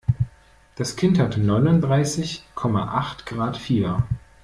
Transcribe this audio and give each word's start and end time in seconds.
Das 0.77 0.95
Kind 0.95 1.19
hat 1.19 1.37
neununddreißig 1.37 2.43
Komma 2.55 2.87
acht 2.97 3.27
Grad 3.27 3.55
Fieber. 3.55 4.07